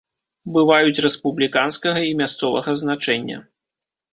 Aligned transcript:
Бываюць 0.53 1.01
рэспубліканскага 1.05 1.99
і 2.09 2.15
мясцовага 2.23 2.77
значэння. 2.81 3.37